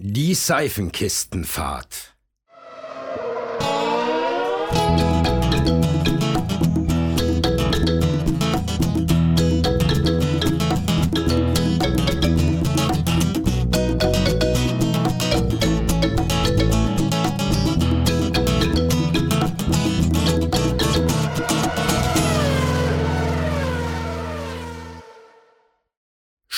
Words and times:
Die 0.00 0.34
Seifenkistenfahrt 0.34 2.14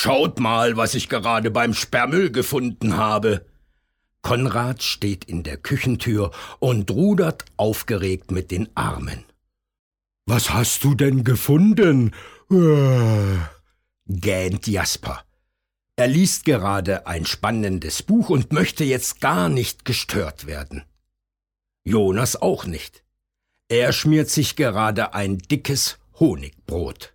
Schaut 0.02 0.40
mal, 0.40 0.78
was 0.78 0.94
ich 0.94 1.10
gerade 1.10 1.50
beim 1.50 1.74
Sperrmüll 1.74 2.32
gefunden 2.32 2.96
habe. 2.96 3.44
Konrad 4.22 4.82
steht 4.82 5.26
in 5.26 5.42
der 5.42 5.58
Küchentür 5.58 6.30
und 6.58 6.90
rudert 6.90 7.44
aufgeregt 7.58 8.30
mit 8.30 8.50
den 8.50 8.74
Armen. 8.74 9.26
Was 10.24 10.54
hast 10.54 10.84
du 10.84 10.94
denn 10.94 11.22
gefunden? 11.22 12.14
Äh. 12.50 13.40
gähnt 14.06 14.66
Jasper. 14.66 15.22
Er 15.96 16.06
liest 16.06 16.46
gerade 16.46 17.06
ein 17.06 17.26
spannendes 17.26 18.02
Buch 18.02 18.30
und 18.30 18.54
möchte 18.54 18.84
jetzt 18.84 19.20
gar 19.20 19.50
nicht 19.50 19.84
gestört 19.84 20.46
werden. 20.46 20.82
Jonas 21.84 22.40
auch 22.40 22.64
nicht. 22.64 23.04
Er 23.68 23.92
schmiert 23.92 24.30
sich 24.30 24.56
gerade 24.56 25.12
ein 25.12 25.36
dickes 25.36 25.98
Honigbrot. 26.18 27.12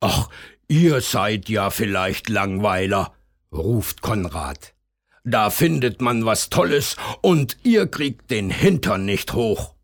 Ach, 0.00 0.28
Ihr 0.68 1.00
seid 1.00 1.48
ja 1.48 1.70
vielleicht 1.70 2.28
Langweiler, 2.28 3.12
ruft 3.52 4.02
Konrad. 4.02 4.74
Da 5.24 5.50
findet 5.50 6.00
man 6.00 6.24
was 6.24 6.50
Tolles 6.50 6.96
und 7.20 7.56
ihr 7.62 7.86
kriegt 7.86 8.30
den 8.30 8.50
Hintern 8.50 9.04
nicht 9.04 9.34
hoch. 9.34 9.74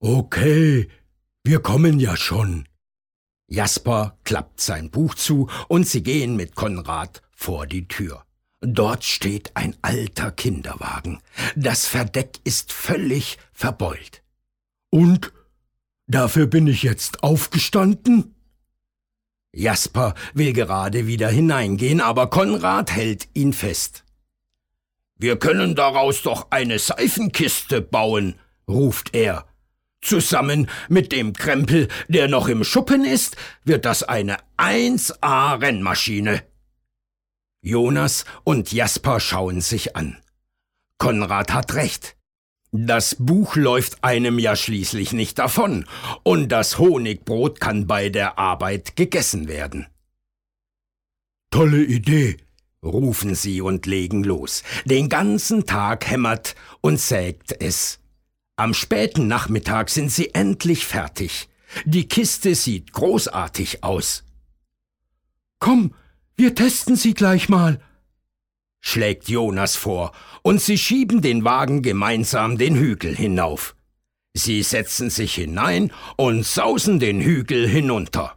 Okay, 0.00 0.88
wir 1.44 1.60
kommen 1.60 2.00
ja 2.00 2.16
schon. 2.16 2.66
Jasper 3.46 4.18
klappt 4.24 4.60
sein 4.60 4.90
Buch 4.90 5.14
zu 5.14 5.48
und 5.68 5.86
sie 5.86 6.02
gehen 6.02 6.36
mit 6.36 6.54
Konrad 6.54 7.22
vor 7.32 7.66
die 7.66 7.86
Tür. 7.86 8.24
Dort 8.60 9.04
steht 9.04 9.56
ein 9.56 9.76
alter 9.82 10.30
Kinderwagen. 10.30 11.20
Das 11.56 11.86
Verdeck 11.86 12.38
ist 12.44 12.72
völlig 12.72 13.38
verbeult. 13.52 14.22
Und? 14.90 15.32
Dafür 16.06 16.46
bin 16.46 16.66
ich 16.66 16.82
jetzt 16.82 17.22
aufgestanden? 17.22 18.34
Jasper 19.52 20.14
will 20.34 20.52
gerade 20.52 21.06
wieder 21.06 21.28
hineingehen, 21.28 22.00
aber 22.00 22.28
Konrad 22.30 22.90
hält 22.90 23.28
ihn 23.34 23.52
fest. 23.52 24.04
Wir 25.16 25.38
können 25.38 25.74
daraus 25.74 26.22
doch 26.22 26.48
eine 26.50 26.78
Seifenkiste 26.78 27.80
bauen, 27.82 28.40
ruft 28.66 29.14
er. 29.14 29.46
Zusammen 30.00 30.68
mit 30.88 31.12
dem 31.12 31.32
Krempel, 31.32 31.88
der 32.08 32.26
noch 32.26 32.48
im 32.48 32.64
Schuppen 32.64 33.04
ist, 33.04 33.36
wird 33.62 33.84
das 33.84 34.02
eine 34.02 34.38
1A 34.56 35.60
Rennmaschine. 35.60 36.42
Jonas 37.60 38.24
und 38.42 38.72
Jasper 38.72 39.20
schauen 39.20 39.60
sich 39.60 39.94
an. 39.94 40.16
Konrad 40.98 41.52
hat 41.52 41.74
recht. 41.74 42.16
Das 42.74 43.16
Buch 43.18 43.54
läuft 43.54 44.02
einem 44.02 44.38
ja 44.38 44.56
schließlich 44.56 45.12
nicht 45.12 45.38
davon, 45.38 45.84
und 46.22 46.48
das 46.48 46.78
Honigbrot 46.78 47.60
kann 47.60 47.86
bei 47.86 48.08
der 48.08 48.38
Arbeit 48.38 48.96
gegessen 48.96 49.46
werden. 49.46 49.86
Tolle 51.50 51.84
Idee, 51.84 52.38
rufen 52.82 53.34
sie 53.34 53.60
und 53.60 53.84
legen 53.84 54.24
los. 54.24 54.62
Den 54.86 55.10
ganzen 55.10 55.66
Tag 55.66 56.10
hämmert 56.10 56.54
und 56.80 56.98
sägt 56.98 57.60
es. 57.60 58.00
Am 58.56 58.72
späten 58.72 59.28
Nachmittag 59.28 59.90
sind 59.90 60.10
sie 60.10 60.34
endlich 60.34 60.86
fertig. 60.86 61.50
Die 61.84 62.08
Kiste 62.08 62.54
sieht 62.54 62.94
großartig 62.94 63.84
aus. 63.84 64.24
Komm, 65.58 65.94
wir 66.36 66.54
testen 66.54 66.96
sie 66.96 67.12
gleich 67.12 67.50
mal, 67.50 67.82
schlägt 68.82 69.30
Jonas 69.30 69.76
vor, 69.76 70.12
und 70.42 70.60
sie 70.60 70.76
schieben 70.76 71.22
den 71.22 71.44
Wagen 71.44 71.80
gemeinsam 71.80 72.58
den 72.58 72.76
Hügel 72.76 73.16
hinauf. 73.16 73.74
Sie 74.34 74.62
setzen 74.62 75.08
sich 75.08 75.34
hinein 75.34 75.92
und 76.16 76.44
sausen 76.44 76.98
den 76.98 77.20
Hügel 77.22 77.66
hinunter. 77.66 78.36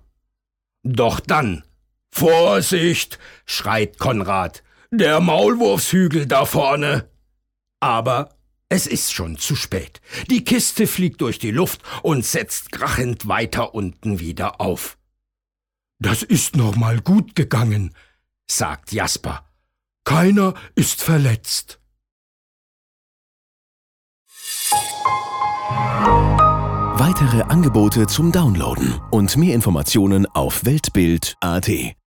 Doch 0.83 1.19
dann 1.19 1.63
Vorsicht, 2.11 3.19
schreit 3.45 3.97
Konrad, 3.97 4.63
der 4.91 5.19
Maulwurfshügel 5.19 6.27
da 6.27 6.45
vorne. 6.45 7.09
Aber 7.81 8.29
es 8.69 8.87
ist 8.87 9.13
schon 9.13 9.37
zu 9.37 9.55
spät. 9.55 9.99
Die 10.29 10.43
Kiste 10.43 10.87
fliegt 10.87 11.21
durch 11.21 11.39
die 11.39 11.51
Luft 11.51 11.81
und 12.03 12.25
setzt 12.25 12.71
krachend 12.71 13.27
weiter 13.27 13.73
unten 13.73 14.19
wieder 14.19 14.61
auf. 14.61 14.97
Das 15.99 16.23
ist 16.23 16.55
noch 16.55 16.75
mal 16.75 16.99
gut 17.01 17.35
gegangen, 17.35 17.93
sagt 18.47 18.91
Jasper. 18.91 19.44
Keiner 20.05 20.53
ist 20.75 21.01
verletzt. 21.01 21.79
Weitere 26.97 27.41
Angebote 27.41 28.05
zum 28.05 28.31
Downloaden 28.31 29.01
und 29.09 29.35
mehr 29.35 29.55
Informationen 29.55 30.27
auf 30.27 30.63
Weltbild.at 30.63 31.95